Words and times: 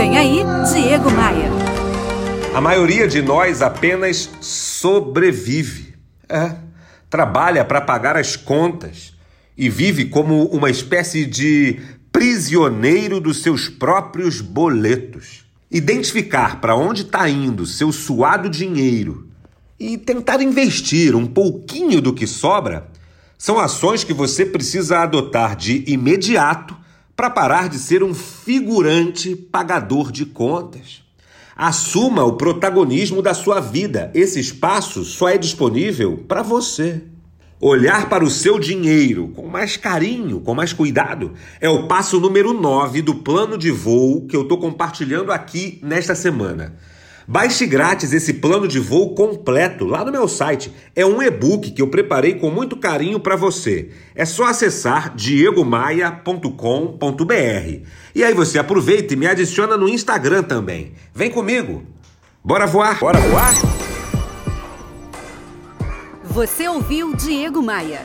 Vem 0.00 0.16
aí, 0.16 0.38
Diego 0.72 1.10
Maia. 1.10 1.50
A 2.54 2.60
maioria 2.62 3.06
de 3.06 3.20
nós 3.20 3.60
apenas 3.60 4.30
sobrevive. 4.40 5.94
É, 6.26 6.56
trabalha 7.10 7.66
para 7.66 7.82
pagar 7.82 8.16
as 8.16 8.34
contas 8.34 9.12
e 9.58 9.68
vive 9.68 10.06
como 10.06 10.46
uma 10.46 10.70
espécie 10.70 11.26
de 11.26 11.80
prisioneiro 12.10 13.20
dos 13.20 13.42
seus 13.42 13.68
próprios 13.68 14.40
boletos. 14.40 15.44
Identificar 15.70 16.62
para 16.62 16.74
onde 16.74 17.02
está 17.02 17.28
indo 17.28 17.66
seu 17.66 17.92
suado 17.92 18.48
dinheiro 18.48 19.28
e 19.78 19.98
tentar 19.98 20.40
investir 20.40 21.14
um 21.14 21.26
pouquinho 21.26 22.00
do 22.00 22.14
que 22.14 22.26
sobra 22.26 22.88
são 23.36 23.58
ações 23.58 24.02
que 24.02 24.14
você 24.14 24.46
precisa 24.46 25.00
adotar 25.00 25.54
de 25.54 25.84
imediato 25.86 26.79
para 27.20 27.28
parar 27.28 27.68
de 27.68 27.78
ser 27.78 28.02
um 28.02 28.14
figurante 28.14 29.36
pagador 29.36 30.10
de 30.10 30.24
contas. 30.24 31.02
Assuma 31.54 32.24
o 32.24 32.38
protagonismo 32.38 33.20
da 33.20 33.34
sua 33.34 33.60
vida. 33.60 34.10
Esse 34.14 34.40
espaço 34.40 35.04
só 35.04 35.28
é 35.28 35.36
disponível 35.36 36.24
para 36.26 36.40
você. 36.40 37.02
Olhar 37.60 38.08
para 38.08 38.24
o 38.24 38.30
seu 38.30 38.58
dinheiro 38.58 39.28
com 39.36 39.46
mais 39.46 39.76
carinho, 39.76 40.40
com 40.40 40.54
mais 40.54 40.72
cuidado, 40.72 41.34
é 41.60 41.68
o 41.68 41.86
passo 41.86 42.18
número 42.18 42.54
9 42.54 43.02
do 43.02 43.16
plano 43.16 43.58
de 43.58 43.70
voo 43.70 44.24
que 44.26 44.34
eu 44.34 44.44
estou 44.44 44.56
compartilhando 44.56 45.30
aqui 45.30 45.78
nesta 45.82 46.14
semana. 46.14 46.74
Baixe 47.30 47.64
grátis 47.64 48.12
esse 48.12 48.34
plano 48.34 48.66
de 48.66 48.80
voo 48.80 49.14
completo 49.14 49.84
lá 49.84 50.04
no 50.04 50.10
meu 50.10 50.26
site. 50.26 50.74
É 50.96 51.06
um 51.06 51.22
e-book 51.22 51.70
que 51.70 51.80
eu 51.80 51.86
preparei 51.86 52.34
com 52.34 52.50
muito 52.50 52.76
carinho 52.76 53.20
para 53.20 53.36
você. 53.36 53.90
É 54.16 54.24
só 54.24 54.46
acessar 54.46 55.14
diegomaia.com.br. 55.14 57.86
E 58.16 58.24
aí 58.24 58.34
você 58.34 58.58
aproveita 58.58 59.14
e 59.14 59.16
me 59.16 59.28
adiciona 59.28 59.76
no 59.76 59.88
Instagram 59.88 60.42
também. 60.42 60.94
Vem 61.14 61.30
comigo. 61.30 61.84
Bora 62.42 62.66
voar? 62.66 62.98
Bora 62.98 63.20
voar? 63.20 63.54
Você 66.24 66.66
ouviu 66.66 67.14
Diego 67.14 67.62
Maia. 67.62 68.04